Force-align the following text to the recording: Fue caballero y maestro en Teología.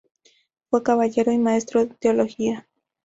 Fue 0.71 0.81
caballero 0.81 1.31
y 1.31 1.37
maestro 1.37 1.81
en 1.81 1.89
Teología. 1.93 2.67